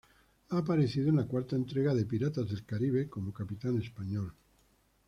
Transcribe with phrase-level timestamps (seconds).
[0.49, 4.33] Ha aparecido en la cuarta entrega de "Piratas del Caribe" como capitán español.